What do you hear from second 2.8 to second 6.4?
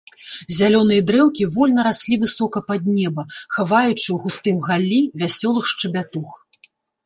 неба, хаваючы ў густым галлі вясёлых шчабятух.